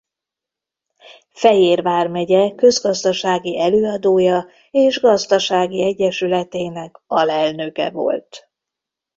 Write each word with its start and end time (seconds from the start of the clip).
Fejér 1.33 1.81
vármegye 1.81 2.51
közgazdasági 2.55 3.59
előadója 3.59 4.47
és 4.71 4.99
gazdasági 4.99 5.83
egyesületének 5.83 7.01
alelnöke 7.07 7.89
volt. 7.89 8.49